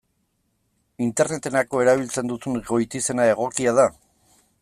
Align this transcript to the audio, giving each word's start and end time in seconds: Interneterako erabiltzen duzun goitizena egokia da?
Interneterako 1.07 1.83
erabiltzen 1.83 2.33
duzun 2.33 2.57
goitizena 2.71 3.29
egokia 3.35 3.77
da? 3.83 3.89